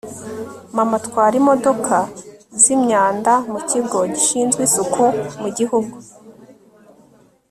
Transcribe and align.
mama 0.75 0.95
atwara 1.01 1.35
imodoka 1.41 1.95
zimyanda 2.61 3.33
mukigo 3.51 3.99
gishinzwe 4.13 4.61
isuku 4.67 5.03
mugihugu 5.41 5.95